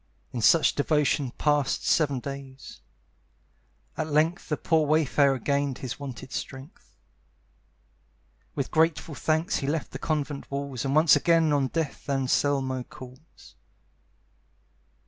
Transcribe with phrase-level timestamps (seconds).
[0.33, 2.81] In such devotion passed seven days.
[3.95, 6.97] At length The poor wayfarer gained his wonted strength.
[8.55, 13.53] With grateful thanks he left the convent walls, And once again on death Anselmo calls.